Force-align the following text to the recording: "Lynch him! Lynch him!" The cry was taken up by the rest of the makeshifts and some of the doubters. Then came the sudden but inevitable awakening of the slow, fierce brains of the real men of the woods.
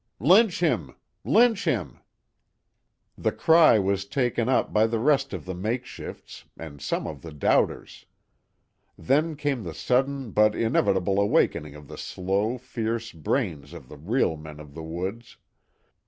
"Lynch 0.19 0.61
him! 0.61 0.95
Lynch 1.23 1.65
him!" 1.65 1.99
The 3.19 3.31
cry 3.31 3.77
was 3.77 4.03
taken 4.05 4.49
up 4.49 4.73
by 4.73 4.87
the 4.87 4.97
rest 4.97 5.31
of 5.31 5.45
the 5.45 5.53
makeshifts 5.53 6.45
and 6.57 6.81
some 6.81 7.05
of 7.05 7.21
the 7.21 7.31
doubters. 7.31 8.07
Then 8.97 9.35
came 9.35 9.61
the 9.61 9.75
sudden 9.75 10.31
but 10.31 10.55
inevitable 10.55 11.19
awakening 11.19 11.75
of 11.75 11.87
the 11.87 11.99
slow, 11.99 12.57
fierce 12.57 13.11
brains 13.11 13.73
of 13.73 13.89
the 13.89 13.97
real 13.97 14.37
men 14.37 14.59
of 14.59 14.73
the 14.73 14.81
woods. 14.81 15.37